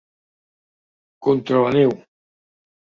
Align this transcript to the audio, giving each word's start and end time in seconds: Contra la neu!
Contra 1.29 1.63
la 1.67 1.77
neu! 1.79 1.97